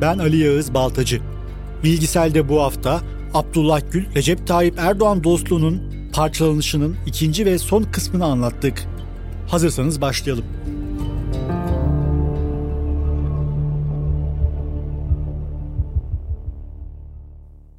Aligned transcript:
ben 0.00 0.18
Ali 0.18 0.36
Yağız 0.36 0.74
Baltacı. 0.74 1.20
Bilgisel'de 1.84 2.48
bu 2.48 2.62
hafta 2.62 3.00
Abdullah 3.34 3.80
Gül, 3.92 4.14
Recep 4.14 4.46
Tayyip 4.46 4.78
Erdoğan 4.78 5.24
dostluğunun 5.24 5.82
parçalanışının 6.12 6.96
ikinci 7.06 7.46
ve 7.46 7.58
son 7.58 7.82
kısmını 7.82 8.24
anlattık. 8.24 8.84
Hazırsanız 9.48 10.00
başlayalım. 10.00 10.44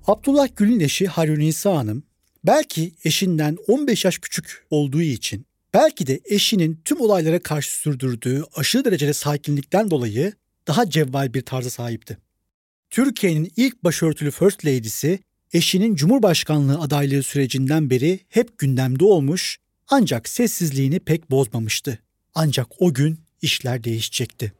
Abdullah 0.07 0.47
Gül'ün 0.55 0.79
eşi 0.79 1.07
Harunisa 1.07 1.75
Hanım 1.75 2.03
belki 2.43 2.93
eşinden 3.03 3.57
15 3.67 4.05
yaş 4.05 4.17
küçük 4.17 4.65
olduğu 4.69 5.01
için 5.01 5.45
belki 5.73 6.07
de 6.07 6.19
eşinin 6.25 6.81
tüm 6.85 7.01
olaylara 7.01 7.39
karşı 7.39 7.71
sürdürdüğü 7.71 8.43
aşırı 8.55 8.85
derecede 8.85 9.13
sakinlikten 9.13 9.91
dolayı 9.91 10.33
daha 10.67 10.89
cevval 10.89 11.33
bir 11.33 11.41
tarza 11.41 11.69
sahipti. 11.69 12.17
Türkiye'nin 12.89 13.51
ilk 13.57 13.83
başörtülü 13.83 14.31
First 14.31 14.65
Lady'si 14.65 15.19
eşinin 15.53 15.95
Cumhurbaşkanlığı 15.95 16.79
adaylığı 16.79 17.23
sürecinden 17.23 17.89
beri 17.89 18.19
hep 18.29 18.57
gündemde 18.57 19.05
olmuş 19.05 19.57
ancak 19.89 20.29
sessizliğini 20.29 20.99
pek 20.99 21.31
bozmamıştı. 21.31 21.99
Ancak 22.35 22.67
o 22.79 22.93
gün 22.93 23.19
işler 23.41 23.83
değişecekti. 23.83 24.53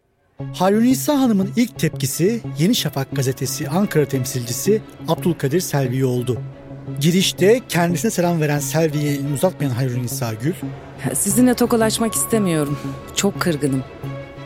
Harunisa 0.54 1.20
Hanım'ın 1.20 1.52
ilk 1.56 1.80
tepkisi 1.80 2.42
Yeni 2.60 2.76
Şafak 2.76 3.16
gazetesi 3.16 3.70
Ankara 3.70 4.06
temsilcisi 4.06 4.82
Abdülkadir 5.08 5.60
Selvi 5.60 6.06
oldu. 6.06 6.42
Girişte 7.02 7.62
kendisine 7.70 8.12
selam 8.12 8.42
veren 8.42 8.60
Selvi'ye 8.60 9.12
elini 9.12 9.34
uzatmayan 9.34 9.72
Harunisa 9.72 10.34
Gül, 10.34 10.54
Sizinle 11.16 11.54
tokalaşmak 11.54 12.14
istemiyorum. 12.16 12.80
Çok 13.16 13.42
kırgınım. 13.42 13.84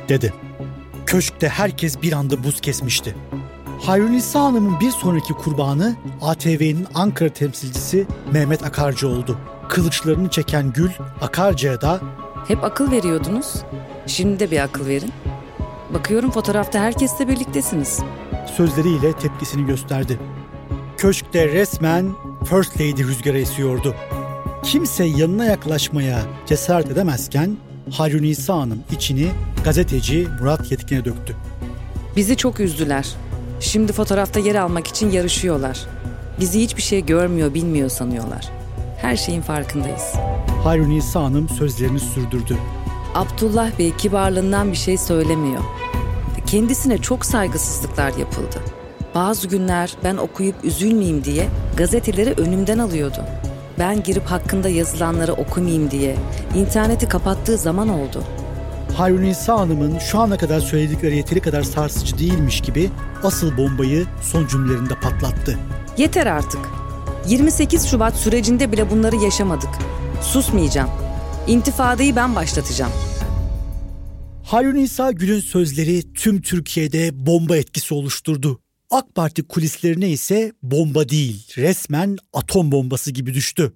dedi. 0.10 0.34
Köşkte 1.06 1.50
herkes 1.50 2.02
bir 2.02 2.14
anda 2.14 2.44
buz 2.44 2.62
kesmişti. 2.62 3.16
Hayrunisa 3.82 4.44
Hanım'ın 4.44 4.80
bir 4.80 4.92
sonraki 4.92 5.34
kurbanı 5.34 5.96
ATV'nin 6.22 6.88
Ankara 6.94 7.30
temsilcisi 7.30 8.08
Mehmet 8.34 8.64
Akarcı 8.64 9.08
oldu. 9.08 9.38
Kılıçlarını 9.70 10.30
çeken 10.30 10.74
Gül, 10.74 10.90
Akarcı'ya 11.22 11.82
da 11.82 12.02
Hep 12.48 12.64
akıl 12.64 12.92
veriyordunuz. 12.92 13.56
Şimdi 14.08 14.40
de 14.40 14.52
bir 14.52 14.60
akıl 14.60 14.88
verin. 14.88 15.12
Bakıyorum 15.94 16.32
fotoğrafta 16.32 16.80
herkesle 16.80 17.28
birliktesiniz. 17.28 18.00
sözleriyle 18.58 19.14
tepkisini 19.14 19.66
gösterdi. 19.66 20.20
Köşkte 20.98 21.48
resmen 21.48 22.12
First 22.50 22.76
Lady 22.76 23.04
rüzgarı 23.04 23.40
esiyordu. 23.40 23.96
Kimse 24.64 25.04
yanına 25.04 25.46
yaklaşmaya 25.46 26.20
cesaret 26.46 26.92
edemezken 26.92 27.58
Hayrunisa 27.92 28.58
Hanım 28.58 28.80
içini 28.92 29.32
gazeteci 29.66 30.28
Murat 30.40 30.72
Yetkin'e 30.72 31.06
döktü. 31.06 31.36
Bizi 32.16 32.38
çok 32.38 32.60
üzdüler. 32.60 33.08
Şimdi 33.60 33.94
fotoğrafta 33.94 34.40
yer 34.40 34.56
almak 34.56 34.88
için 34.88 35.12
yarışıyorlar. 35.12 35.86
Bizi 36.40 36.62
hiçbir 36.62 36.82
şey 36.82 37.06
görmüyor, 37.06 37.54
bilmiyor 37.54 37.90
sanıyorlar. 37.90 38.50
Her 39.02 39.16
şeyin 39.16 39.42
farkındayız. 39.42 40.14
Hayrunisa 40.64 41.24
Hanım 41.24 41.50
sözlerini 41.50 42.00
sürdürdü. 42.00 42.58
Abdullah 43.16 43.80
Bey 43.80 43.96
kibarlığından 43.98 44.72
bir 44.72 44.78
şey 44.78 44.98
söylemiyor. 44.98 45.62
Kendisine 46.48 46.98
çok 46.98 47.26
saygısızlıklar 47.26 48.14
yapıldı. 48.18 48.60
Bazı 49.16 49.48
günler 49.48 49.96
ben 50.04 50.18
okuyup 50.18 50.56
üzülmeyeyim 50.64 51.24
diye 51.24 51.48
gazeteleri 51.78 52.32
önümden 52.32 52.80
alıyordu. 52.80 53.26
Ben 53.80 54.04
girip 54.04 54.26
hakkında 54.26 54.70
yazılanları 54.70 55.34
okumayayım 55.34 55.92
diye 55.92 56.16
interneti 56.56 57.10
kapattığı 57.10 57.58
zaman 57.58 57.90
oldu. 57.90 58.24
Hayrunisa 58.96 59.60
Hanım'ın 59.60 60.00
şu 60.00 60.20
ana 60.20 60.38
kadar 60.38 60.60
söyledikleri 60.60 61.18
yeteri 61.18 61.40
kadar 61.40 61.64
sarsıcı 61.64 62.20
değilmiş 62.20 62.62
gibi 62.62 62.90
asıl 63.24 63.58
bombayı 63.58 64.06
son 64.22 64.48
cümlelerinde 64.48 64.94
patlattı. 65.00 65.60
Yeter 65.98 66.28
artık. 66.28 66.60
28 67.28 67.88
Şubat 67.88 68.16
sürecinde 68.16 68.72
bile 68.72 68.90
bunları 68.90 69.16
yaşamadık. 69.16 69.70
Susmayacağım. 70.22 70.90
İntifadayı 71.48 72.16
ben 72.16 72.36
başlatacağım. 72.36 72.92
Hayrunisa 74.44 75.12
Gül'ün 75.12 75.40
sözleri 75.40 76.14
tüm 76.14 76.42
Türkiye'de 76.42 77.26
bomba 77.26 77.58
etkisi 77.58 77.94
oluşturdu. 77.94 78.60
AK 78.92 79.16
Parti 79.16 79.44
kulislerine 79.44 80.10
ise 80.10 80.52
bomba 80.64 81.10
değil, 81.10 81.48
resmen 81.58 82.18
atom 82.34 82.72
bombası 82.72 83.12
gibi 83.12 83.34
düştü. 83.34 83.74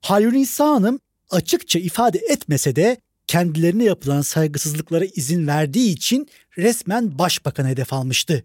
Hayrunisa 0.00 0.66
Hanım 0.66 1.00
açıkça 1.30 1.78
ifade 1.78 2.18
etmese 2.18 2.76
de 2.76 2.96
kendilerine 3.30 3.84
yapılan 3.84 4.20
saygısızlıklara 4.20 5.04
izin 5.04 5.46
verdiği 5.46 5.92
için 5.92 6.28
resmen 6.58 7.18
başbakan 7.18 7.64
hedef 7.66 7.92
almıştı. 7.92 8.44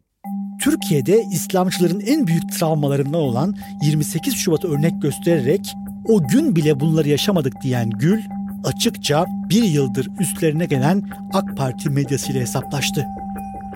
Türkiye'de 0.61 1.23
İslamcıların 1.33 1.99
en 1.99 2.27
büyük 2.27 2.51
travmalarından 2.59 3.21
olan 3.21 3.55
28 3.83 4.35
Şubat'ı 4.35 4.71
örnek 4.71 5.01
göstererek 5.01 5.73
o 6.07 6.27
gün 6.27 6.55
bile 6.55 6.79
bunları 6.79 7.09
yaşamadık 7.09 7.53
diyen 7.63 7.89
Gül 7.89 8.21
açıkça 8.63 9.25
bir 9.49 9.63
yıldır 9.63 10.07
üstlerine 10.19 10.65
gelen 10.65 11.09
AK 11.33 11.57
Parti 11.57 11.89
medyasıyla 11.89 12.41
hesaplaştı. 12.41 13.05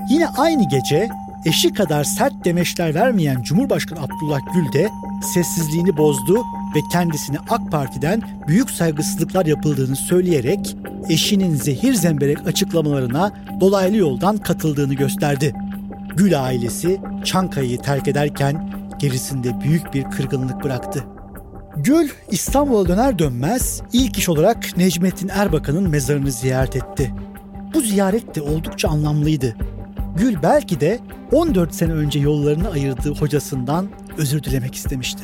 Yine 0.09 0.27
aynı 0.27 0.69
gece 0.69 1.09
eşi 1.45 1.73
kadar 1.73 2.03
sert 2.03 2.45
demeçler 2.45 2.95
vermeyen 2.95 3.41
Cumhurbaşkanı 3.41 3.99
Abdullah 3.99 4.39
Gül 4.53 4.73
de 4.73 4.89
sessizliğini 5.33 5.97
bozdu 5.97 6.37
ve 6.75 6.79
kendisine 6.91 7.37
AK 7.49 7.71
Parti'den 7.71 8.21
büyük 8.47 8.71
saygısızlıklar 8.71 9.45
yapıldığını 9.45 9.95
söyleyerek 9.95 10.77
eşinin 11.09 11.55
zehir 11.55 11.93
zemberek 11.93 12.47
açıklamalarına 12.47 13.31
dolaylı 13.59 13.97
yoldan 13.97 14.37
katıldığını 14.37 14.93
gösterdi. 14.93 15.53
Gül 16.15 16.43
ailesi 16.43 17.01
Çankaya'yı 17.25 17.77
terk 17.77 18.07
ederken 18.07 18.73
gerisinde 18.99 19.61
büyük 19.61 19.93
bir 19.93 20.03
kırgınlık 20.03 20.63
bıraktı. 20.63 21.03
Gül 21.77 22.09
İstanbul'a 22.31 22.87
döner 22.87 23.19
dönmez 23.19 23.81
ilk 23.93 24.17
iş 24.17 24.29
olarak 24.29 24.77
Necmettin 24.77 25.27
Erbakan'ın 25.27 25.89
mezarını 25.89 26.31
ziyaret 26.31 26.75
etti. 26.75 27.13
Bu 27.73 27.81
ziyaret 27.81 28.35
de 28.35 28.41
oldukça 28.41 28.89
anlamlıydı. 28.89 29.55
Gül 30.19 30.35
belki 30.43 30.79
de 30.79 30.99
14 31.31 31.75
sene 31.75 31.93
önce 31.93 32.19
yollarını 32.19 32.71
ayırdığı 32.71 33.15
hocasından 33.15 33.87
özür 34.17 34.43
dilemek 34.43 34.75
istemişti. 34.75 35.23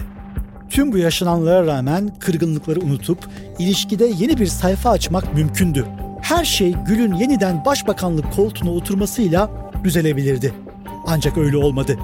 Tüm 0.70 0.92
bu 0.92 0.98
yaşananlara 0.98 1.66
rağmen 1.66 2.12
kırgınlıkları 2.20 2.80
unutup 2.80 3.18
ilişkide 3.60 4.06
yeni 4.06 4.38
bir 4.38 4.46
sayfa 4.46 4.90
açmak 4.90 5.34
mümkündü. 5.34 5.86
Her 6.22 6.46
şey 6.46 6.74
Gül'ün 6.88 7.14
yeniden 7.14 7.66
başbakanlık 7.66 8.34
koltuğuna 8.34 8.72
oturmasıyla 8.72 9.50
düzelebilirdi. 9.84 10.54
Ancak 11.08 11.38
öyle 11.38 11.58
olmadı. 11.58 11.98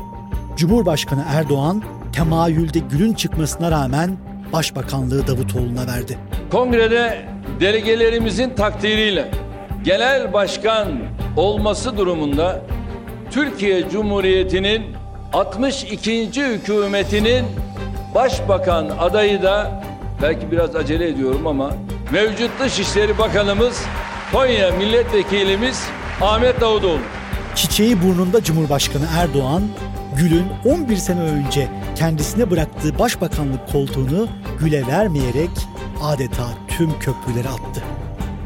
Cumhurbaşkanı 0.58 1.24
Erdoğan 1.28 1.84
temayülde 2.14 2.80
Gül'ün 2.80 3.14
çıkmasına 3.14 3.72
rağmen 3.72 4.18
başbakanlığı 4.54 5.28
Davutoğlu'na 5.28 5.88
verdi. 5.88 6.18
Kongrede 6.52 7.26
delegelerimizin 7.60 8.50
takdiriyle 8.50 9.32
genel 9.84 10.34
başkan 10.34 10.88
olması 11.38 11.98
durumunda 11.98 12.62
Türkiye 13.32 13.90
Cumhuriyeti'nin 13.90 14.84
62. 15.34 16.44
hükümetinin 16.44 17.46
başbakan 18.16 18.90
adayı 19.00 19.44
da 19.44 19.84
belki 20.22 20.52
biraz 20.52 20.76
acele 20.76 21.08
ediyorum 21.10 21.48
ama 21.48 21.74
mevcut 22.12 22.50
Dışişleri 22.60 23.18
Bakanımız 23.18 23.82
Konya 24.32 24.72
Milletvekilimiz 24.72 25.84
Ahmet 26.22 26.62
Davutoğlu. 26.62 27.00
Çiçeği 27.56 28.04
burnunda 28.04 28.44
Cumhurbaşkanı 28.44 29.06
Erdoğan, 29.18 29.64
Gül'ün 30.18 30.46
11 30.66 30.96
sene 30.96 31.22
önce 31.22 31.68
kendisine 31.96 32.52
bıraktığı 32.52 33.00
başbakanlık 33.00 33.72
koltuğunu 33.72 34.28
Gül'e 34.60 34.88
vermeyerek 34.88 35.50
adeta 36.04 36.48
tüm 36.68 37.00
köprüleri 37.00 37.50
attı. 37.50 37.82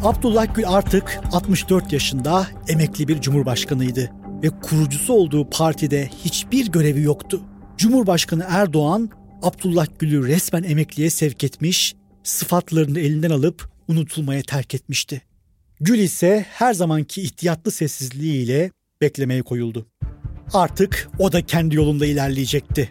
Abdullah 0.03 0.55
Gül 0.55 0.67
artık 0.67 1.19
64 1.33 1.93
yaşında 1.93 2.47
emekli 2.67 3.07
bir 3.07 3.21
cumhurbaşkanıydı 3.21 4.11
ve 4.45 4.49
kurucusu 4.49 5.13
olduğu 5.13 5.49
partide 5.49 6.09
hiçbir 6.25 6.67
görevi 6.67 7.01
yoktu. 7.01 7.41
Cumhurbaşkanı 7.77 8.45
Erdoğan 8.49 9.09
Abdullah 9.41 9.87
Gül'ü 9.99 10.27
resmen 10.27 10.63
emekliye 10.63 11.09
sevk 11.09 11.43
etmiş, 11.43 11.95
sıfatlarını 12.23 12.99
elinden 12.99 13.29
alıp 13.29 13.69
unutulmaya 13.87 14.41
terk 14.41 14.75
etmişti. 14.75 15.21
Gül 15.79 15.99
ise 15.99 16.45
her 16.49 16.73
zamanki 16.73 17.21
ihtiyatlı 17.21 17.71
sessizliğiyle 17.71 18.71
beklemeye 19.01 19.41
koyuldu. 19.41 19.85
Artık 20.53 21.09
o 21.19 21.31
da 21.31 21.45
kendi 21.45 21.75
yolunda 21.75 22.05
ilerleyecekti. 22.05 22.89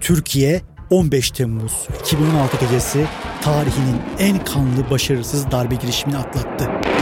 Türkiye 0.00 0.62
15 0.90 1.30
Temmuz 1.30 1.72
2016 2.00 2.64
gecesi 2.64 3.06
tarihinin 3.42 4.00
en 4.18 4.44
kanlı 4.44 4.90
başarısız 4.90 5.50
darbe 5.50 5.74
girişimini 5.74 6.16
atlattı. 6.16 6.95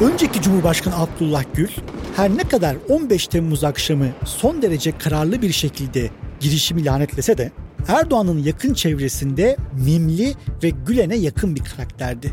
Önceki 0.00 0.42
Cumhurbaşkanı 0.42 0.98
Abdullah 0.98 1.44
Gül 1.54 1.68
her 2.16 2.30
ne 2.30 2.42
kadar 2.42 2.76
15 2.88 3.26
Temmuz 3.26 3.64
akşamı 3.64 4.06
son 4.24 4.62
derece 4.62 4.98
kararlı 4.98 5.42
bir 5.42 5.52
şekilde 5.52 6.10
girişimi 6.40 6.84
lanetlese 6.84 7.38
de 7.38 7.52
Erdoğan'ın 7.88 8.42
yakın 8.42 8.74
çevresinde 8.74 9.56
mimli 9.84 10.34
ve 10.62 10.70
Gülen'e 10.86 11.16
yakın 11.16 11.56
bir 11.56 11.64
karakterdi. 11.64 12.32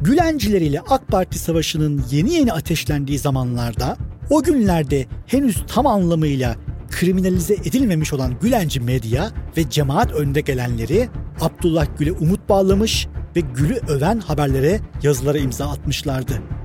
Gülenciler 0.00 0.60
ile 0.60 0.80
AK 0.80 1.08
Parti 1.08 1.38
savaşının 1.38 2.04
yeni 2.10 2.32
yeni 2.32 2.52
ateşlendiği 2.52 3.18
zamanlarda 3.18 3.96
o 4.30 4.42
günlerde 4.42 5.06
henüz 5.26 5.64
tam 5.68 5.86
anlamıyla 5.86 6.56
kriminalize 6.90 7.54
edilmemiş 7.54 8.12
olan 8.12 8.34
Gülenci 8.42 8.80
medya 8.80 9.30
ve 9.56 9.70
cemaat 9.70 10.12
önde 10.12 10.40
gelenleri 10.40 11.08
Abdullah 11.40 11.86
Gül'e 11.98 12.12
umut 12.12 12.48
bağlamış 12.48 13.06
ve 13.36 13.40
Gül'ü 13.40 13.80
öven 13.88 14.18
haberlere 14.18 14.80
yazılara 15.02 15.38
imza 15.38 15.68
atmışlardı. 15.68 16.59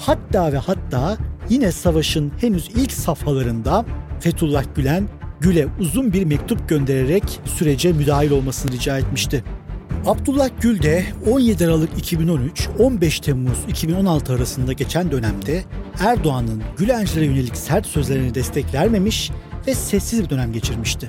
Hatta 0.00 0.52
ve 0.52 0.58
hatta 0.58 1.18
yine 1.48 1.72
savaşın 1.72 2.32
henüz 2.40 2.68
ilk 2.74 2.92
safhalarında 2.92 3.84
Fethullah 4.20 4.64
Gülen 4.74 5.08
Gül'e 5.40 5.66
uzun 5.80 6.12
bir 6.12 6.24
mektup 6.24 6.68
göndererek 6.68 7.40
sürece 7.44 7.92
müdahil 7.92 8.30
olmasını 8.30 8.72
rica 8.72 8.98
etmişti. 8.98 9.44
Abdullah 10.06 10.48
Gül 10.60 10.82
de 10.82 11.04
17 11.30 11.66
Aralık 11.66 12.12
2013-15 12.12 13.22
Temmuz 13.22 13.58
2016 13.68 14.32
arasında 14.32 14.72
geçen 14.72 15.10
dönemde 15.10 15.64
Erdoğan'ın 16.00 16.62
Gülencilere 16.76 17.24
yönelik 17.24 17.56
sert 17.56 17.86
sözlerine 17.86 18.34
destek 18.34 18.74
vermemiş 18.74 19.30
ve 19.66 19.74
sessiz 19.74 20.22
bir 20.24 20.30
dönem 20.30 20.52
geçirmişti. 20.52 21.08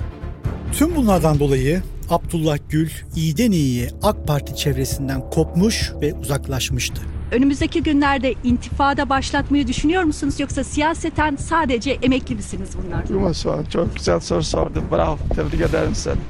Tüm 0.72 0.96
bunlardan 0.96 1.38
dolayı 1.38 1.82
Abdullah 2.10 2.58
Gül 2.68 2.90
iyiden 3.16 3.52
iyiye 3.52 3.88
AK 4.02 4.26
Parti 4.26 4.56
çevresinden 4.56 5.30
kopmuş 5.30 5.92
ve 6.00 6.14
uzaklaşmıştı. 6.14 7.11
Önümüzdeki 7.32 7.82
günlerde 7.82 8.34
intifada 8.44 9.08
başlatmayı 9.08 9.66
düşünüyor 9.66 10.02
musunuz 10.02 10.40
yoksa 10.40 10.64
siyaseten 10.64 11.36
sadece 11.36 11.90
emekli 11.90 12.34
misiniz 12.34 12.70
bunlar? 12.84 13.04
Yuma. 13.10 13.64
Çok 13.70 13.96
güzel 13.96 14.20
soru 14.20 14.42
sordun. 14.42 14.84
Bravo. 14.92 15.18
Tebrik 15.34 15.60
ederim 15.60 15.94
seni. 15.94 16.20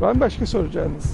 Var 0.00 0.12
mı 0.12 0.20
başka 0.20 0.46
soracağınız? 0.46 1.04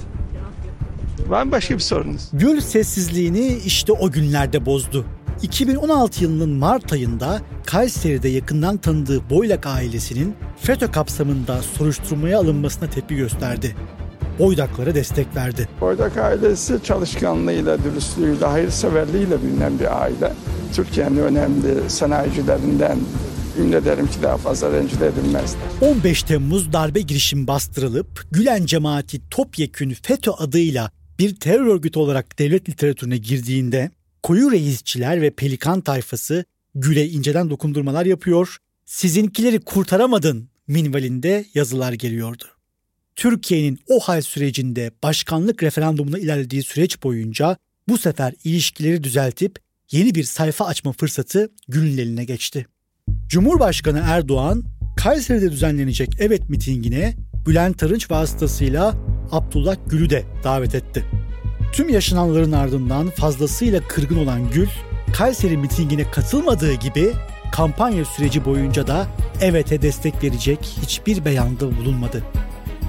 Var 1.27 1.43
mı 1.43 1.51
başka 1.51 1.75
bir 1.75 1.79
sorunuz? 1.79 2.29
Gül 2.33 2.61
sessizliğini 2.61 3.47
işte 3.65 3.93
o 3.93 4.11
günlerde 4.11 4.65
bozdu. 4.65 5.05
2016 5.41 6.23
yılının 6.23 6.49
Mart 6.49 6.93
ayında 6.93 7.41
Kayseri'de 7.65 8.29
yakından 8.29 8.77
tanıdığı 8.77 9.29
Boylak 9.29 9.65
ailesinin 9.65 10.35
FETÖ 10.57 10.91
kapsamında 10.91 11.61
soruşturmaya 11.61 12.39
alınmasına 12.39 12.89
tepki 12.89 13.15
gösterdi. 13.15 13.75
Boydaklara 14.39 14.95
destek 14.95 15.35
verdi. 15.35 15.67
Boydak 15.81 16.17
ailesi 16.17 16.79
çalışkanlığıyla, 16.83 17.83
dürüstlüğüyle, 17.83 18.45
hayırseverliğiyle 18.45 19.43
bilinen 19.43 19.79
bir 19.79 20.01
aile. 20.01 20.33
Türkiye'nin 20.73 21.17
önemli 21.17 21.89
sanayicilerinden 21.89 22.99
ümit 23.59 23.73
ederim 23.73 24.07
ki 24.07 24.21
daha 24.23 24.37
fazla 24.37 24.71
rencide 24.71 25.07
edilmezler. 25.07 25.61
15 25.81 26.23
Temmuz 26.23 26.73
darbe 26.73 27.01
girişimi 27.01 27.47
bastırılıp 27.47 28.25
Gülen 28.31 28.65
cemaati 28.65 29.29
topyekün 29.29 29.89
FETÖ 29.89 30.31
adıyla 30.31 30.91
bir 31.19 31.35
terör 31.35 31.65
örgütü 31.65 31.99
olarak 31.99 32.39
devlet 32.39 32.69
literatürüne 32.69 33.17
girdiğinde 33.17 33.91
koyu 34.23 34.51
reisçiler 34.51 35.21
ve 35.21 35.29
pelikan 35.29 35.81
tayfası 35.81 36.45
Gül'e 36.75 37.07
inceden 37.07 37.49
dokundurmalar 37.49 38.05
yapıyor, 38.05 38.57
sizinkileri 38.85 39.59
kurtaramadın 39.59 40.49
minvalinde 40.67 41.45
yazılar 41.53 41.93
geliyordu. 41.93 42.43
Türkiye'nin 43.15 43.79
o 43.87 43.99
hal 43.99 44.21
sürecinde 44.21 44.91
başkanlık 45.03 45.63
referandumuna 45.63 46.19
ilerlediği 46.19 46.63
süreç 46.63 47.03
boyunca 47.03 47.57
bu 47.87 47.97
sefer 47.97 48.33
ilişkileri 48.43 49.03
düzeltip 49.03 49.59
yeni 49.91 50.15
bir 50.15 50.23
sayfa 50.23 50.65
açma 50.65 50.91
fırsatı 50.91 51.49
Gül'ün 51.67 51.97
eline 51.97 52.25
geçti. 52.25 52.65
Cumhurbaşkanı 53.27 54.01
Erdoğan 54.05 54.63
Kayseri'de 54.97 55.51
düzenlenecek 55.51 56.09
Evet 56.19 56.49
mitingine 56.49 57.15
Bülent 57.47 57.83
Arınç 57.83 58.11
vasıtasıyla 58.11 58.95
Abdullah 59.31 59.75
Gül'ü 59.87 60.09
de 60.09 60.23
davet 60.43 60.75
etti. 60.75 61.05
Tüm 61.73 61.89
yaşananların 61.89 62.51
ardından 62.51 63.09
fazlasıyla 63.09 63.87
kırgın 63.87 64.17
olan 64.17 64.51
Gül, 64.51 64.67
Kayseri 65.13 65.57
mitingine 65.57 66.11
katılmadığı 66.11 66.73
gibi 66.73 67.11
kampanya 67.51 68.05
süreci 68.05 68.45
boyunca 68.45 68.87
da 68.87 69.07
EVET'e 69.41 69.81
destek 69.81 70.23
verecek 70.23 70.59
hiçbir 70.81 71.25
beyanda 71.25 71.77
bulunmadı. 71.77 72.23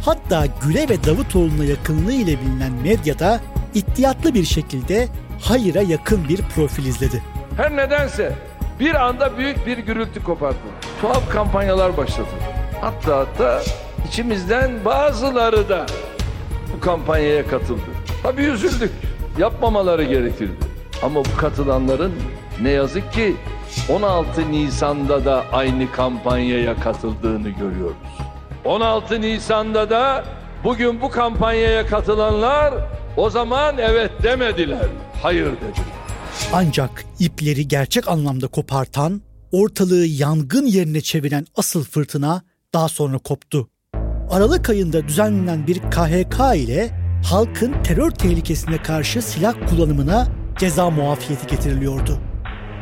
Hatta 0.05 0.47
Gül'e 0.63 0.89
ve 0.89 1.05
Davutoğlu'na 1.05 1.65
yakınlığı 1.65 2.13
ile 2.13 2.41
bilinen 2.41 2.73
medyada 2.73 3.41
ihtiyatlı 3.75 4.35
bir 4.35 4.45
şekilde 4.45 5.09
hayıra 5.41 5.83
yakın 5.83 6.29
bir 6.29 6.43
profil 6.43 6.85
izledi. 6.85 7.23
Her 7.57 7.77
nedense 7.77 8.33
bir 8.81 8.95
anda 8.95 9.39
büyük 9.39 9.67
bir 9.67 9.79
gürültü 9.79 10.25
kopardı. 10.25 10.57
Tuhaf 11.01 11.31
kampanyalar 11.31 11.97
başladı. 11.97 12.29
Hatta 12.81 13.19
hatta 13.19 13.63
içimizden 14.09 14.85
bazıları 14.85 15.69
da 15.69 15.87
bu 16.77 16.81
kampanyaya 16.81 17.47
katıldı. 17.49 17.91
Tabii 18.23 18.43
üzüldük. 18.43 18.91
Yapmamaları 19.39 20.05
gerekirdi. 20.05 20.57
Ama 21.03 21.25
bu 21.25 21.37
katılanların 21.37 22.13
ne 22.63 22.71
yazık 22.71 23.13
ki 23.13 23.37
16 23.89 24.53
Nisan'da 24.53 25.25
da 25.25 25.45
aynı 25.53 25.93
kampanyaya 25.93 26.81
katıldığını 26.81 27.49
görüyoruz. 27.49 27.97
16 28.65 29.21
Nisan'da 29.21 29.91
da 29.91 30.25
bugün 30.65 31.01
bu 31.01 31.11
kampanyaya 31.11 31.87
katılanlar 31.87 32.75
o 33.17 33.31
zaman 33.31 33.79
evet 33.79 34.11
demediler, 34.23 34.87
hayır 35.23 35.47
dediler. 35.47 35.87
Ancak 36.53 37.05
ipleri 37.19 37.69
gerçek 37.69 38.09
anlamda 38.09 38.47
kopartan, 38.47 39.23
ortalığı 39.53 40.07
yangın 40.07 40.67
yerine 40.67 41.01
çeviren 41.01 41.47
asıl 41.57 41.85
fırtına 41.85 42.43
daha 42.75 42.89
sonra 42.89 43.19
koptu. 43.19 43.69
Aralık 44.31 44.71
ayında 44.71 45.09
düzenlenen 45.09 45.67
bir 45.67 45.79
KHK 45.79 46.57
ile 46.57 46.91
halkın 47.31 47.83
terör 47.83 48.11
tehlikesine 48.11 48.83
karşı 48.83 49.23
silah 49.23 49.55
kullanımına 49.69 50.29
ceza 50.59 50.91
muafiyeti 50.91 51.47
getiriliyordu. 51.47 52.19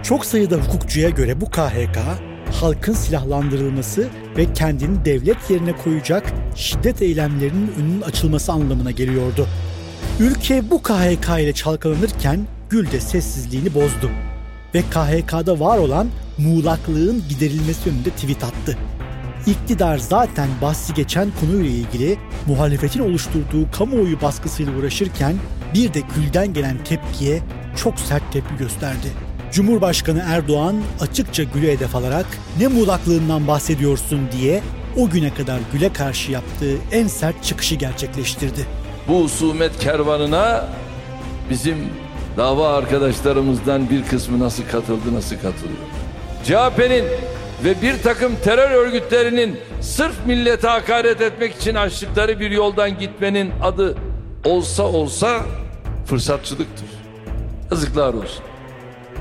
Çok 0.02 0.26
sayıda 0.26 0.56
hukukçuya 0.56 1.10
göre 1.10 1.40
bu 1.40 1.46
KHK, 1.50 1.98
halkın 2.60 2.92
silahlandırılması 2.92 4.08
ve 4.36 4.52
kendini 4.52 5.04
devlet 5.04 5.50
yerine 5.50 5.72
koyacak 5.76 6.32
şiddet 6.54 7.02
eylemlerinin 7.02 7.72
önünün 7.78 8.00
açılması 8.00 8.52
anlamına 8.52 8.90
geliyordu. 8.90 9.46
Ülke 10.20 10.70
bu 10.70 10.82
KHK 10.82 11.28
ile 11.40 11.52
çalkalanırken 11.52 12.46
Gül 12.70 12.90
de 12.90 13.00
sessizliğini 13.00 13.74
bozdu 13.74 14.10
ve 14.74 14.82
KHK'da 14.82 15.60
var 15.60 15.78
olan 15.78 16.08
muğlaklığın 16.38 17.22
giderilmesi 17.28 17.88
yönünde 17.88 18.10
tweet 18.10 18.44
attı. 18.44 18.78
İktidar 19.46 19.98
zaten 19.98 20.48
bahsi 20.62 20.94
geçen 20.94 21.28
konuyla 21.40 21.70
ilgili 21.70 22.18
muhalefetin 22.46 23.00
oluşturduğu 23.00 23.70
kamuoyu 23.72 24.20
baskısıyla 24.20 24.72
uğraşırken 24.78 25.36
bir 25.74 25.94
de 25.94 26.00
Gül'den 26.00 26.52
gelen 26.52 26.84
tepkiye 26.84 27.42
çok 27.76 27.98
sert 27.98 28.32
tepki 28.32 28.56
gösterdi. 28.56 29.29
Cumhurbaşkanı 29.52 30.22
Erdoğan 30.26 30.76
açıkça 31.00 31.42
Gül'e 31.42 31.72
hedef 31.72 31.96
alarak 31.96 32.26
ne 32.60 32.68
muğlaklığından 32.68 33.46
bahsediyorsun 33.46 34.28
diye 34.32 34.62
o 34.96 35.10
güne 35.10 35.34
kadar 35.34 35.58
Gül'e 35.72 35.92
karşı 35.92 36.32
yaptığı 36.32 36.76
en 36.92 37.06
sert 37.06 37.44
çıkışı 37.44 37.74
gerçekleştirdi. 37.74 38.66
Bu 39.08 39.24
husumet 39.24 39.78
kervanına 39.78 40.68
bizim 41.50 41.76
dava 42.36 42.74
arkadaşlarımızdan 42.74 43.90
bir 43.90 44.04
kısmı 44.04 44.38
nasıl 44.38 44.62
katıldı, 44.72 45.14
nasıl 45.14 45.36
katılıyor? 45.36 45.78
CHP'nin 46.44 47.04
ve 47.64 47.82
bir 47.82 48.02
takım 48.02 48.32
terör 48.44 48.70
örgütlerinin 48.70 49.58
sırf 49.80 50.26
millete 50.26 50.68
hakaret 50.68 51.20
etmek 51.20 51.56
için 51.56 51.74
açtıkları 51.74 52.40
bir 52.40 52.50
yoldan 52.50 52.98
gitmenin 52.98 53.52
adı 53.62 53.96
olsa 54.44 54.82
olsa 54.82 55.40
fırsatçılıktır. 56.06 56.86
Yazıklar 57.70 58.14
olsun. 58.14 58.49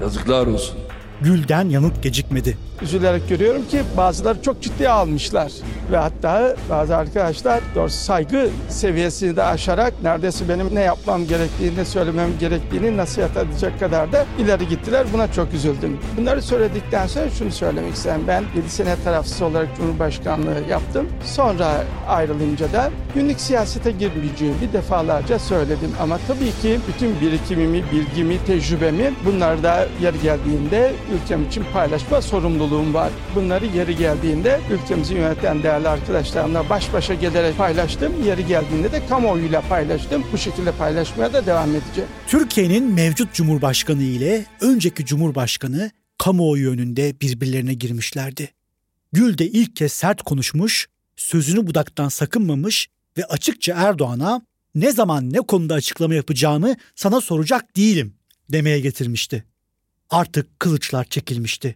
Yazıklar 0.02 0.48
olsun. 0.48 0.78
Gül'den 1.22 1.70
yanıt 1.70 2.04
gecikmedi. 2.04 2.58
Üzülerek 2.82 3.30
görüyorum 3.30 3.68
ki 3.68 3.82
bazıları 3.98 4.42
çok 4.42 4.62
ciddiye 4.62 4.90
almışlar. 4.90 5.52
Ve 5.92 5.98
hatta 5.98 6.56
bazı 6.70 6.96
arkadaşlar 6.96 7.60
doğrusu 7.76 7.98
saygı 7.98 8.50
seviyesini 8.70 9.36
de 9.36 9.44
aşarak 9.44 9.94
neredeyse 10.04 10.50
benim 10.50 10.76
ne 10.76 10.82
yapmam 10.82 11.28
gerektiğini, 11.28 11.78
ne 11.78 11.86
söylemem 11.86 12.30
gerektiğini 12.40 12.98
nasihat 12.98 13.38
edecek 13.38 13.80
kadar 13.80 14.12
da 14.12 14.26
ileri 14.40 14.68
gittiler. 14.68 15.08
Buna 15.14 15.32
çok 15.32 15.54
üzüldüm. 15.54 16.00
Bunları 16.18 16.42
söyledikten 16.42 17.08
sonra 17.08 17.30
şunu 17.30 17.52
söylemek 17.52 17.94
istedim. 17.94 18.22
Ben 18.28 18.44
7 18.56 18.70
sene 18.70 18.96
tarafsız 19.04 19.42
olarak 19.42 19.76
Cumhurbaşkanlığı 19.78 20.64
yaptım. 20.70 21.10
Sonra 21.26 21.84
ayrılınca 22.08 22.74
da 22.74 22.92
günlük 23.16 23.40
siyasete 23.40 23.92
girmeyeceğimi 23.92 24.74
defalarca 24.74 25.40
söyledim. 25.40 25.92
Ama 26.02 26.20
tabii 26.28 26.52
ki 26.62 26.80
bütün 26.88 27.22
birikimimi, 27.22 27.84
bilgimi, 27.92 28.46
tecrübemi 28.46 29.14
bunları 29.26 29.64
da 29.64 29.88
yeri 30.02 30.22
geldiğinde 30.22 30.92
ülkem 31.14 31.48
için 31.48 31.66
paylaşma 31.74 32.22
sorumluluğum 32.70 32.94
var. 32.94 33.12
Bunları 33.36 33.66
yeri 33.66 33.96
geldiğinde 33.96 34.60
ülkemizi 34.72 35.14
yöneten 35.14 35.64
değerli 35.64 35.88
arkadaşlarımla 35.88 36.70
baş 36.70 36.94
başa 36.94 37.14
gelerek 37.14 37.58
paylaştım. 37.58 38.24
Yeri 38.26 38.48
geldiğinde 38.48 38.92
de 38.92 39.08
kamuoyuyla 39.08 39.62
paylaştım. 39.62 40.24
Bu 40.34 40.38
şekilde 40.38 40.72
paylaşmaya 40.72 41.34
da 41.34 41.46
devam 41.46 41.70
edeceğim. 41.70 42.10
Türkiye'nin 42.28 42.94
mevcut 42.94 43.34
Cumhurbaşkanı 43.34 44.04
ile 44.04 44.46
önceki 44.62 45.06
Cumhurbaşkanı 45.06 45.92
kamuoyu 46.18 46.72
önünde 46.72 47.22
birbirlerine 47.22 47.74
girmişlerdi. 47.74 48.50
Gül 49.14 49.38
de 49.38 49.48
ilk 49.48 49.76
kez 49.76 49.94
sert 49.94 50.22
konuşmuş, 50.22 50.88
sözünü 51.16 51.68
budaktan 51.68 52.10
sakınmamış 52.10 52.88
ve 53.18 53.26
açıkça 53.26 53.74
Erdoğan'a 53.78 54.42
ne 54.76 54.92
zaman 54.92 55.34
ne 55.34 55.38
konuda 55.38 55.74
açıklama 55.74 56.16
yapacağımı 56.16 56.76
sana 56.96 57.22
soracak 57.22 57.76
değilim 57.78 58.14
demeye 58.50 58.80
getirmişti. 58.80 59.44
Artık 60.10 60.60
kılıçlar 60.60 61.06
çekilmişti. 61.06 61.76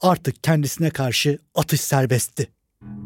Artık 0.00 0.44
kendisine 0.44 0.90
karşı 0.90 1.38
atış 1.54 1.80
serbestti. 1.80 2.48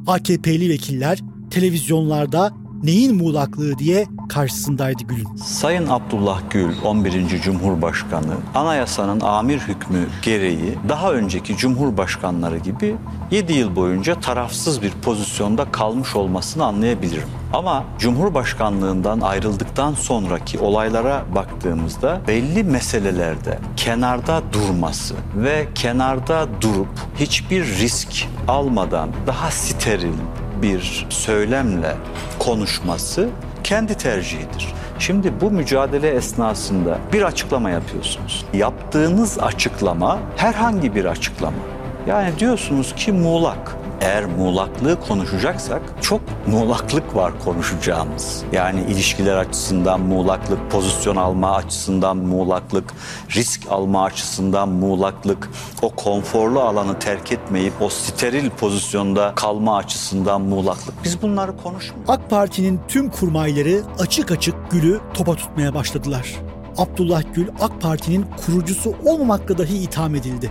AKP'li 0.07 0.69
vekiller 0.71 1.19
televizyonlarda 1.51 2.53
neyin 2.83 3.17
muğlaklığı 3.17 3.79
diye 3.79 4.07
karşısındaydı 4.29 5.03
Gül'ün. 5.03 5.37
Sayın 5.37 5.87
Abdullah 5.87 6.41
Gül 6.51 6.73
11. 6.85 7.41
Cumhurbaşkanı 7.43 8.35
anayasanın 8.55 9.21
amir 9.21 9.59
hükmü 9.59 10.07
gereği 10.23 10.79
daha 10.89 11.13
önceki 11.13 11.57
cumhurbaşkanları 11.57 12.59
gibi 12.59 12.97
7 13.31 13.53
yıl 13.53 13.77
boyunca 13.77 14.21
tarafsız 14.21 14.83
bir 14.83 14.91
pozisyonda 14.91 15.65
kalmış 15.73 16.17
olmasını 16.17 16.65
anlayabilirim. 16.65 17.29
Ama 17.53 17.85
Cumhurbaşkanlığından 17.99 19.21
ayrıldıktan 19.21 19.95
sonraki 19.95 20.59
olaylara 20.59 21.25
baktığımızda 21.35 22.21
belli 22.29 22.65
meselelerde 22.65 23.59
kenarda 23.77 24.43
durması 24.53 25.15
ve 25.37 25.69
kenarda 25.75 26.49
durup 26.61 26.89
hiçbir 27.21 27.65
risk 27.65 28.29
almadan 28.49 29.09
daha 29.27 29.51
steril 29.51 30.15
bir 30.63 31.07
söylemle 31.09 31.97
konuşması 32.39 33.29
kendi 33.65 33.95
tercihidir. 33.95 34.69
Şimdi 34.99 35.41
bu 35.41 35.51
mücadele 35.51 36.11
esnasında 36.11 36.99
bir 37.13 37.23
açıklama 37.23 37.71
yapıyorsunuz. 37.71 38.45
Yaptığınız 38.55 39.39
açıklama 39.39 40.19
herhangi 40.37 40.95
bir 40.95 41.05
açıklama. 41.05 41.63
Yani 42.07 42.39
diyorsunuz 42.39 42.95
ki 42.95 43.13
muğlak. 43.13 43.77
Eğer 44.03 44.25
muğlaklığı 44.25 45.01
konuşacaksak 45.01 45.83
çok 46.01 46.21
muğlaklık 46.47 47.17
var 47.17 47.33
konuşacağımız. 47.45 48.43
Yani 48.53 48.81
ilişkiler 48.81 49.37
açısından 49.37 50.01
muğlaklık, 50.01 50.71
pozisyon 50.71 51.17
alma 51.17 51.57
açısından 51.57 52.17
muğlaklık, 52.17 52.95
risk 53.31 53.61
alma 53.71 54.05
açısından 54.05 54.69
muğlaklık, 54.69 55.51
o 55.83 55.91
konforlu 55.91 56.61
alanı 56.61 56.99
terk 56.99 57.33
etmeyip 57.33 57.73
o 57.81 57.89
steril 57.89 58.51
pozisyonda 58.51 59.33
kalma 59.37 59.77
açısından 59.77 60.41
muğlaklık. 60.41 60.95
Biz 61.05 61.23
bunları 61.23 61.57
konuşmuyoruz. 61.57 62.11
AK 62.11 62.31
Parti'nin 62.31 62.81
tüm 62.89 63.11
kurmayları 63.11 63.83
açık 63.99 64.31
açık 64.31 64.55
Gül'ü 64.71 65.01
topa 65.15 65.35
tutmaya 65.35 65.75
başladılar. 65.75 66.35
Abdullah 66.79 67.23
Gül 67.35 67.49
AK 67.61 67.81
Parti'nin 67.81 68.27
kurucusu 68.47 68.95
olmamakla 69.05 69.59
dahi 69.59 69.77
itham 69.77 70.15
edildi. 70.15 70.51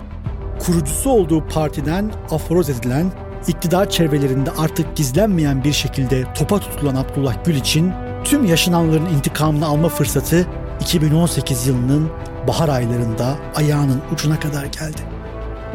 Kurucusu 0.65 1.09
olduğu 1.09 1.47
partiden 1.47 2.11
aforoz 2.31 2.69
edilen 2.69 3.11
iktidar 3.47 3.89
çevrelerinde 3.89 4.51
artık 4.57 4.95
gizlenmeyen 4.95 5.63
bir 5.63 5.73
şekilde 5.73 6.33
topa 6.33 6.59
tutulan 6.59 6.95
Abdullah 6.95 7.35
Gül 7.45 7.55
için 7.55 7.93
tüm 8.23 8.45
yaşananların 8.45 9.05
intikamını 9.05 9.65
alma 9.65 9.89
fırsatı 9.89 10.47
2018 10.81 11.67
yılının 11.67 12.09
bahar 12.47 12.69
aylarında 12.69 13.35
ayağının 13.55 14.01
ucuna 14.13 14.39
kadar 14.39 14.65
geldi. 14.65 15.01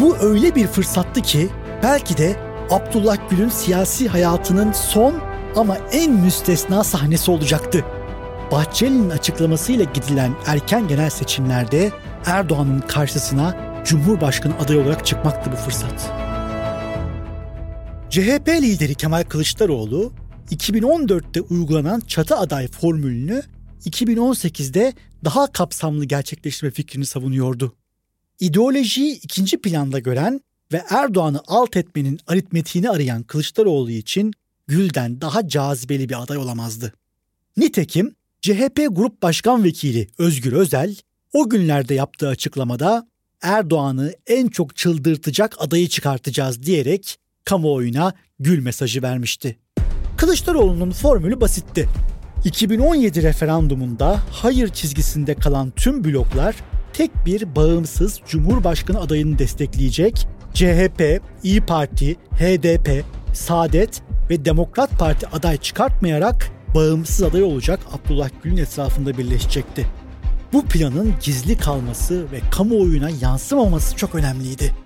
Bu 0.01 0.17
öyle 0.17 0.55
bir 0.55 0.67
fırsattı 0.67 1.23
ki 1.23 1.49
belki 1.83 2.17
de 2.19 2.37
Abdullah 2.71 3.17
Gül'ün 3.31 3.49
siyasi 3.49 4.09
hayatının 4.09 4.73
son 4.73 5.15
ama 5.57 5.77
en 5.93 6.13
müstesna 6.13 6.85
sahnesi 6.85 7.31
olacaktı. 7.31 7.85
Bahçeli'nin 8.53 9.11
açıklamasıyla 9.11 9.85
gidilen 9.85 10.33
erken 10.47 10.89
genel 10.89 11.11
seçimlerde 11.11 11.91
Erdoğan'ın 12.27 12.81
karşısına 12.81 13.57
Cumhurbaşkanı 13.85 14.53
adayı 14.65 14.81
olarak 14.81 15.07
çıkmaktı 15.07 15.51
bu 15.53 15.57
fırsat. 15.57 16.11
CHP 18.11 18.49
lideri 18.49 18.95
Kemal 18.95 19.25
Kılıçdaroğlu 19.25 20.13
2014'te 20.51 21.41
uygulanan 21.41 22.01
çatı 22.01 22.37
aday 22.37 22.69
formülünü 22.69 23.43
2018'de 23.85 24.93
daha 25.25 25.53
kapsamlı 25.53 26.05
gerçekleştirme 26.05 26.73
fikrini 26.73 27.07
savunuyordu. 27.07 27.77
İdeolojiyi 28.41 29.21
ikinci 29.21 29.61
planda 29.61 29.99
gören 29.99 30.41
ve 30.73 30.83
Erdoğan'ı 30.91 31.41
alt 31.47 31.77
etmenin 31.77 32.21
aritmetiğini 32.27 32.91
arayan 32.91 33.23
Kılıçdaroğlu 33.23 33.91
için 33.91 34.33
Gül'den 34.67 35.21
daha 35.21 35.49
cazibeli 35.49 36.09
bir 36.09 36.23
aday 36.23 36.37
olamazdı. 36.37 36.93
Nitekim 37.57 38.15
CHP 38.41 38.87
Grup 38.91 39.23
Başkan 39.23 39.65
Vekili 39.65 40.09
Özgür 40.19 40.53
Özel 40.53 40.97
o 41.33 41.49
günlerde 41.49 41.95
yaptığı 41.95 42.29
açıklamada 42.29 43.09
Erdoğan'ı 43.43 44.13
en 44.27 44.49
çok 44.49 44.77
çıldırtacak 44.77 45.57
adayı 45.59 45.89
çıkartacağız 45.89 46.63
diyerek 46.63 47.19
kamuoyuna 47.47 48.13
gül 48.39 48.63
mesajı 48.63 49.03
vermişti. 49.03 49.57
Kılıçdaroğlu'nun 50.17 50.91
formülü 50.91 51.41
basitti. 51.41 51.89
2017 52.45 53.23
referandumunda 53.23 54.21
hayır 54.31 54.69
çizgisinde 54.69 55.35
kalan 55.35 55.71
tüm 55.71 56.05
bloklar 56.05 56.57
tek 56.93 57.11
bir 57.27 57.57
bağımsız 57.57 58.21
Cumhurbaşkanı 58.29 59.01
adayını 59.01 59.39
destekleyecek, 59.39 60.29
CHP, 60.55 61.21
İyi 61.43 61.61
Parti, 61.61 62.15
HDP, 62.15 63.05
Saadet 63.35 64.03
ve 64.31 64.45
Demokrat 64.45 64.91
Parti 64.99 65.27
aday 65.27 65.57
çıkartmayarak 65.57 66.51
bağımsız 66.75 67.23
aday 67.23 67.43
olacak 67.43 67.81
Abdullah 67.93 68.29
Gül'ün 68.43 68.57
etrafında 68.57 69.19
birleşecekti. 69.19 69.87
Bu 70.53 70.65
planın 70.65 71.15
gizli 71.23 71.59
kalması 71.59 72.33
ve 72.33 72.41
kamuoyuna 72.51 73.11
yansımaması 73.11 73.97
çok 73.97 74.15
önemliydi. 74.15 74.86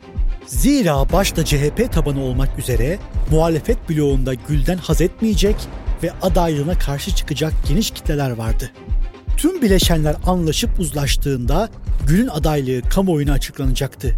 Zira 0.51 1.13
başta 1.13 1.45
CHP 1.45 1.93
tabanı 1.93 2.23
olmak 2.23 2.59
üzere 2.59 2.99
muhalefet 3.31 3.91
bloğunda 3.91 4.35
Gül'den 4.35 4.77
haz 4.77 5.01
etmeyecek 5.01 5.57
ve 6.03 6.13
adaylığına 6.23 6.79
karşı 6.79 7.15
çıkacak 7.15 7.53
geniş 7.69 7.91
kitleler 7.91 8.31
vardı. 8.31 8.71
Tüm 9.37 9.63
bileşenler 9.63 10.17
anlaşıp 10.27 10.81
uzlaştığında 10.81 11.69
Gül'ün 12.07 12.29
adaylığı 12.29 12.83
kamuoyuna 12.83 13.33
açıklanacaktı. 13.33 14.17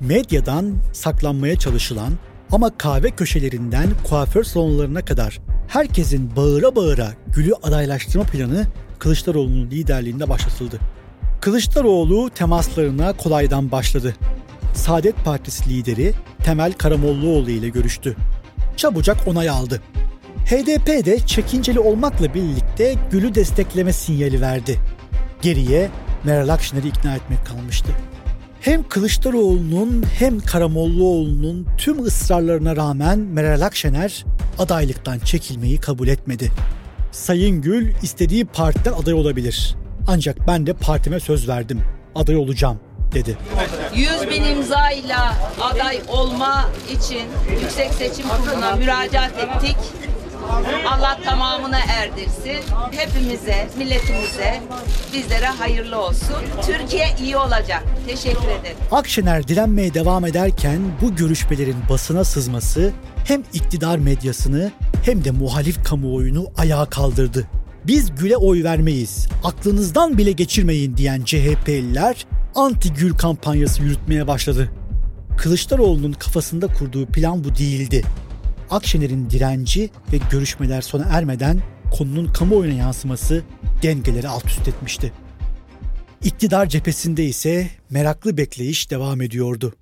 medyadan 0.00 0.74
saklanmaya 0.92 1.56
çalışılan 1.56 2.12
ama 2.52 2.78
kahve 2.78 3.10
köşelerinden 3.10 3.88
kuaför 4.08 4.44
salonlarına 4.44 5.04
kadar 5.04 5.40
herkesin 5.68 6.36
bağıra 6.36 6.76
bağıra 6.76 7.08
Gül'ü 7.34 7.52
adaylaştırma 7.62 8.24
planı 8.24 8.66
Kılıçdaroğlu'nun 8.98 9.70
liderliğinde 9.70 10.28
başlatıldı. 10.28 10.78
Kılıçdaroğlu 11.40 12.30
temaslarına 12.30 13.12
kolaydan 13.12 13.72
başladı. 13.72 14.14
Saadet 14.74 15.24
Partisi 15.24 15.70
lideri 15.70 16.14
Temel 16.44 16.72
Karamollaoğlu 16.72 17.50
ile 17.50 17.68
görüştü. 17.68 18.16
Çabucak 18.76 19.28
onay 19.28 19.48
aldı. 19.48 19.80
HDP 20.46 21.06
de 21.06 21.18
çekinceli 21.26 21.80
olmakla 21.80 22.34
birlikte 22.34 22.94
Gül'ü 23.10 23.34
destekleme 23.34 23.92
sinyali 23.92 24.40
verdi. 24.40 24.80
Geriye 25.42 25.90
Meral 26.24 26.48
Akşener'i 26.48 26.88
ikna 26.88 27.14
etmek 27.14 27.46
kalmıştı. 27.46 27.88
Hem 28.60 28.88
Kılıçdaroğlu'nun 28.88 30.04
hem 30.18 30.40
Karamollaoğlu'nun 30.40 31.66
tüm 31.78 32.04
ısrarlarına 32.04 32.76
rağmen 32.76 33.18
Meral 33.18 33.60
Akşener 33.60 34.24
adaylıktan 34.58 35.18
çekilmeyi 35.18 35.80
kabul 35.80 36.08
etmedi. 36.08 36.50
Sayın 37.12 37.62
Gül 37.62 37.92
istediği 38.02 38.44
partiden 38.44 38.92
aday 38.92 39.14
olabilir. 39.14 39.76
Ancak 40.06 40.46
ben 40.46 40.66
de 40.66 40.72
partime 40.72 41.20
söz 41.20 41.48
verdim. 41.48 41.80
Aday 42.14 42.36
olacağım 42.36 42.80
dedi. 43.12 43.38
100 43.94 44.30
bin 44.30 44.44
imzayla 44.44 45.36
aday 45.60 46.00
olma 46.08 46.68
için 46.92 47.22
Yüksek 47.62 47.94
Seçim 47.94 48.26
Kurulu'na 48.28 48.76
müracaat 48.76 49.32
ettik. 49.38 49.76
Allah 50.88 51.18
tamamına 51.24 51.78
erdirsin. 51.78 52.60
Hepimize, 52.90 53.68
milletimize, 53.78 54.60
bizlere 55.12 55.46
hayırlı 55.46 55.98
olsun. 55.98 56.36
Türkiye 56.66 57.06
iyi 57.22 57.36
olacak. 57.36 57.84
Teşekkür 58.06 58.48
ederim. 58.48 58.76
Akşener 58.92 59.48
direnmeye 59.48 59.94
devam 59.94 60.26
ederken 60.26 60.78
bu 61.02 61.16
görüşmelerin 61.16 61.76
basına 61.90 62.24
sızması 62.24 62.92
hem 63.24 63.42
iktidar 63.52 63.98
medyasını 63.98 64.72
hem 65.04 65.24
de 65.24 65.30
muhalif 65.30 65.84
kamuoyunu 65.84 66.46
ayağa 66.58 66.84
kaldırdı. 66.84 67.46
Biz 67.86 68.14
Gül'e 68.14 68.36
oy 68.36 68.64
vermeyiz, 68.64 69.28
aklınızdan 69.44 70.18
bile 70.18 70.32
geçirmeyin 70.32 70.96
diyen 70.96 71.22
CHP'liler 71.24 72.26
anti-Gül 72.54 73.14
kampanyası 73.14 73.82
yürütmeye 73.82 74.26
başladı. 74.26 74.70
Kılıçdaroğlu'nun 75.38 76.12
kafasında 76.12 76.66
kurduğu 76.66 77.06
plan 77.06 77.44
bu 77.44 77.54
değildi. 77.54 78.02
Akşener'in 78.70 79.30
direnci 79.30 79.90
ve 80.12 80.18
görüşmeler 80.30 80.80
sona 80.80 81.04
ermeden 81.10 81.60
konunun 81.98 82.32
kamuoyuna 82.32 82.74
yansıması 82.74 83.42
dengeleri 83.82 84.28
alt 84.28 84.46
üst 84.46 84.68
etmişti. 84.68 85.12
İktidar 86.24 86.66
cephesinde 86.66 87.24
ise 87.24 87.70
meraklı 87.90 88.36
bekleyiş 88.36 88.90
devam 88.90 89.22
ediyordu. 89.22 89.74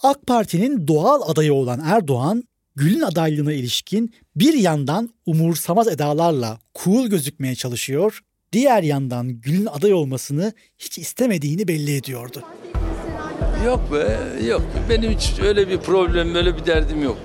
AK 0.00 0.26
Parti'nin 0.26 0.88
doğal 0.88 1.30
adayı 1.30 1.54
olan 1.54 1.80
Erdoğan, 1.84 2.44
Gül'ün 2.76 3.00
adaylığına 3.00 3.52
ilişkin 3.52 4.14
bir 4.36 4.54
yandan 4.54 5.10
umursamaz 5.26 5.88
edalarla 5.88 6.58
cool 6.84 7.06
gözükmeye 7.06 7.54
çalışıyor, 7.54 8.20
diğer 8.52 8.82
yandan 8.82 9.28
Gül'ün 9.28 9.66
aday 9.66 9.92
olmasını 9.92 10.52
hiç 10.78 10.98
istemediğini 10.98 11.68
belli 11.68 11.96
ediyordu. 11.96 12.42
Yok 13.66 13.80
be, 13.92 14.18
yok. 14.46 14.62
Benim 14.90 15.10
hiç 15.10 15.32
öyle 15.42 15.68
bir 15.68 15.78
problem, 15.78 16.34
öyle 16.34 16.56
bir 16.56 16.66
derdim 16.66 17.02
yok. 17.02 17.18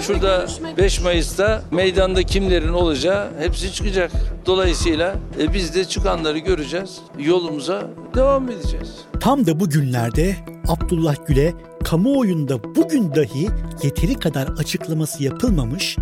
Şurada 0.00 0.46
5 0.78 1.00
Mayıs'ta 1.00 1.62
meydanda 1.70 2.22
kimlerin 2.22 2.72
olacağı 2.72 3.30
hepsi 3.38 3.72
çıkacak. 3.72 4.12
Dolayısıyla 4.46 5.16
e, 5.40 5.54
biz 5.54 5.74
de 5.74 5.84
çıkanları 5.84 6.38
göreceğiz. 6.38 6.98
Yolumuza 7.18 7.90
devam 8.14 8.50
edeceğiz. 8.50 8.88
Tam 9.20 9.46
da 9.46 9.60
bu 9.60 9.70
günlerde 9.70 10.36
Abdullah 10.68 11.16
Gül'e 11.26 11.54
kamuoyunda 11.84 12.64
bugün 12.64 13.14
dahi 13.14 13.48
yeteri 13.82 14.14
kadar 14.14 14.48
açıklaması 14.48 15.24
yapılmamış 15.24 15.96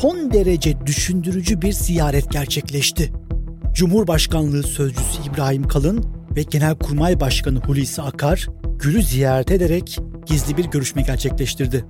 son 0.00 0.32
derece 0.32 0.86
düşündürücü 0.86 1.62
bir 1.62 1.72
ziyaret 1.72 2.32
gerçekleşti. 2.32 3.12
Cumhurbaşkanlığı 3.74 4.62
Sözcüsü 4.62 5.22
İbrahim 5.32 5.68
Kalın 5.68 6.04
ve 6.36 6.42
Genelkurmay 6.42 7.20
Başkanı 7.20 7.58
Hulusi 7.58 8.02
Akar 8.02 8.48
Gül'ü 8.78 9.02
ziyaret 9.02 9.50
ederek 9.50 9.98
gizli 10.26 10.56
bir 10.56 10.64
görüşme 10.64 11.02
gerçekleştirdi. 11.02 11.84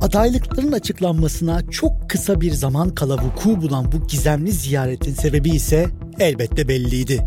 Adaylıkların 0.00 0.72
açıklanmasına 0.72 1.70
çok 1.70 2.10
kısa 2.10 2.40
bir 2.40 2.52
zaman 2.52 2.94
kala 2.94 3.14
vuku 3.14 3.62
bulan 3.62 3.92
bu 3.92 4.06
gizemli 4.06 4.52
ziyaretin 4.52 5.14
sebebi 5.14 5.50
ise 5.50 5.86
elbette 6.18 6.68
belliydi. 6.68 7.24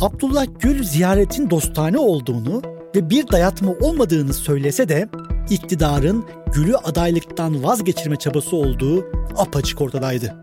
Abdullah 0.00 0.46
Gül 0.60 0.84
ziyaretin 0.84 1.50
dostane 1.50 1.98
olduğunu 1.98 2.62
ve 2.96 3.10
bir 3.10 3.28
dayatma 3.28 3.72
olmadığını 3.72 4.34
söylese 4.34 4.88
de 4.88 5.08
iktidarın 5.50 6.24
Gül'ü 6.54 6.76
adaylıktan 6.76 7.64
vazgeçirme 7.64 8.16
çabası 8.16 8.56
olduğu 8.56 9.04
apaçık 9.36 9.80
ortadaydı. 9.80 10.34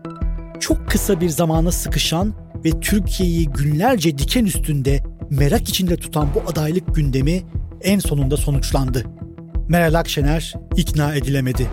Çok 0.60 0.88
kısa 0.88 1.20
bir 1.20 1.28
zamana 1.28 1.72
sıkışan 1.72 2.34
ve 2.64 2.80
Türkiye'yi 2.80 3.46
günlerce 3.46 4.18
diken 4.18 4.44
üstünde 4.44 5.02
merak 5.30 5.68
içinde 5.68 5.96
tutan 5.96 6.28
bu 6.34 6.50
adaylık 6.50 6.94
gündemi 6.94 7.42
en 7.80 7.98
sonunda 7.98 8.36
sonuçlandı. 8.36 9.04
Meral 9.68 9.94
Akşener 9.94 10.54
ikna 10.76 11.14
edilemedi. 11.14 11.70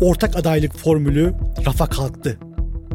Ortak 0.00 0.36
adaylık 0.36 0.76
formülü 0.76 1.34
rafa 1.66 1.86
kalktı. 1.86 2.38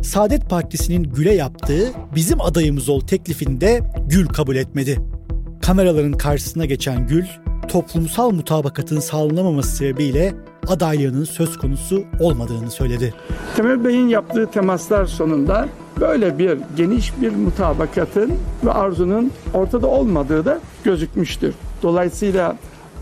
Saadet 0.03 0.49
Partisi'nin 0.49 1.03
Gül'e 1.03 1.33
yaptığı 1.33 1.91
bizim 2.15 2.41
adayımız 2.41 2.89
ol 2.89 3.01
teklifinde 3.01 3.81
Gül 4.07 4.27
kabul 4.27 4.55
etmedi. 4.55 4.99
Kameraların 5.61 6.13
karşısına 6.13 6.65
geçen 6.65 7.07
Gül, 7.07 7.25
toplumsal 7.67 8.31
mutabakatın 8.31 8.99
sağlanamaması 8.99 9.75
sebebiyle 9.75 10.33
adaylığının 10.67 11.23
söz 11.23 11.57
konusu 11.57 12.03
olmadığını 12.19 12.71
söyledi. 12.71 13.13
Temel 13.55 13.85
Bey'in 13.85 14.07
yaptığı 14.07 14.51
temaslar 14.51 15.05
sonunda 15.05 15.69
böyle 15.99 16.37
bir 16.37 16.57
geniş 16.77 17.13
bir 17.21 17.35
mutabakatın 17.35 18.33
ve 18.65 18.71
arzunun 18.71 19.31
ortada 19.53 19.87
olmadığı 19.87 20.45
da 20.45 20.59
gözükmüştür. 20.83 21.53
Dolayısıyla 21.83 22.55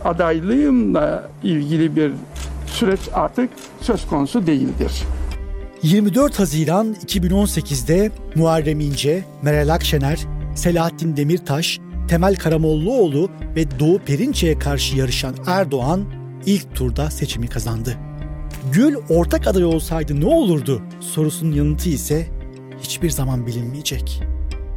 adaylığımla 0.04 1.30
ilgili 1.44 1.96
bir 1.96 2.12
süreç 2.68 3.00
artık 3.14 3.50
söz 3.82 4.08
konusu 4.08 4.48
değildir. 4.48 5.04
24 5.82 6.40
Haziran 6.40 6.96
2018'de 7.06 8.12
Muharrem 8.36 8.80
İnce, 8.80 9.24
Meral 9.42 9.70
Akşener, 9.70 10.20
Selahattin 10.56 11.18
Demirtaş, 11.18 11.80
Temel 12.08 12.36
Karamollaoğlu 12.36 13.30
ve 13.56 13.80
Doğu 13.80 14.00
Perinçek'e 14.00 14.60
karşı 14.60 14.98
yarışan 14.98 15.36
Erdoğan 15.48 16.06
ilk 16.46 16.76
turda 16.76 17.10
seçimi 17.10 17.48
kazandı. 17.48 17.98
Gül 18.74 18.96
ortak 19.10 19.48
aday 19.48 19.66
olsaydı 19.66 20.22
ne 20.22 20.26
olurdu 20.26 20.82
sorusunun 21.00 21.52
yanıtı 21.52 21.90
ise 21.90 22.28
hiçbir 22.82 23.10
zaman 23.10 23.48
bilinmeyecek. 23.48 24.24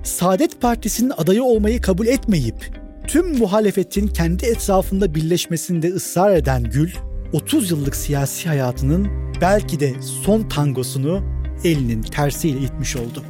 Saadet 0.05 0.61
Partisi'nin 0.61 1.13
adayı 1.17 1.43
olmayı 1.43 1.81
kabul 1.81 2.07
etmeyip 2.07 2.81
tüm 3.07 3.39
muhalefetin 3.39 4.07
kendi 4.07 4.47
etrafında 4.47 5.15
birleşmesinde 5.15 5.89
ısrar 5.89 6.37
eden 6.37 6.65
Gül, 6.65 6.91
30 7.33 7.71
yıllık 7.71 7.97
siyasi 7.97 8.49
hayatının 8.49 9.09
belki 9.41 9.81
de 9.81 9.95
son 10.25 10.49
tangosunu 10.49 11.23
elinin 11.65 12.03
tersiyle 12.03 12.59
itmiş 12.59 12.97
oldu. 12.97 13.23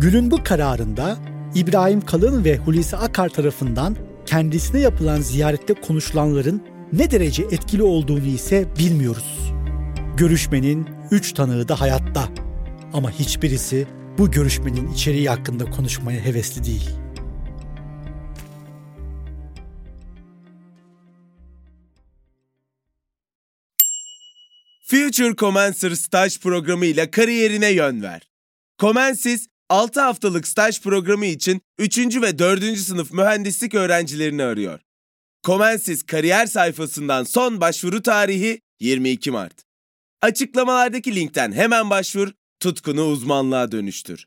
Gül'ün 0.00 0.30
bu 0.30 0.44
kararında 0.44 1.16
İbrahim 1.54 2.00
Kalın 2.00 2.44
ve 2.44 2.56
Hulusi 2.56 2.96
Akar 2.96 3.28
tarafından 3.28 3.96
kendisine 4.26 4.80
yapılan 4.80 5.20
ziyarette 5.20 5.74
konuşulanların 5.74 6.62
ne 6.92 7.10
derece 7.10 7.42
etkili 7.42 7.82
olduğunu 7.82 8.26
ise 8.26 8.68
bilmiyoruz. 8.78 9.52
Görüşmenin 10.16 10.88
üç 11.10 11.32
tanığı 11.32 11.68
da 11.68 11.80
hayatta 11.80 12.28
ama 12.92 13.10
hiçbirisi 13.10 13.86
bu 14.18 14.30
görüşmenin 14.30 14.92
içeriği 14.92 15.28
hakkında 15.28 15.70
konuşmaya 15.70 16.24
hevesli 16.24 16.64
değil. 16.64 16.90
Future 24.82 25.36
Commencer 25.36 25.90
staj 25.90 26.40
programı 26.40 26.86
ile 26.86 27.10
kariyerine 27.10 27.72
yön 27.72 28.02
ver. 28.02 28.30
Comensis 28.78 29.46
6 29.70 30.00
haftalık 30.00 30.48
staj 30.48 30.80
programı 30.80 31.26
için 31.26 31.62
3. 31.78 31.98
ve 31.98 32.38
4. 32.38 32.78
sınıf 32.78 33.12
mühendislik 33.12 33.74
öğrencilerini 33.74 34.42
arıyor. 34.42 34.80
Comensis 35.46 36.02
kariyer 36.02 36.46
sayfasından 36.46 37.24
son 37.24 37.60
başvuru 37.60 38.02
tarihi 38.02 38.60
22 38.80 39.30
Mart. 39.30 39.64
Açıklamalardaki 40.22 41.14
linkten 41.14 41.52
hemen 41.52 41.90
başvur, 41.90 42.28
tutkunu 42.60 43.04
uzmanlığa 43.04 43.72
dönüştür. 43.72 44.26